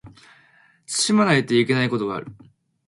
[0.87, 2.35] 慎まないといけないことがある